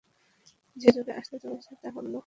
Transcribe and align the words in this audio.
যে 0.77 0.89
যুগ 0.95 1.07
আসতে 1.11 1.37
চলেছে 1.39 1.71
তা 1.81 1.87
হলো 1.87 2.07
কলিযুগ। 2.07 2.19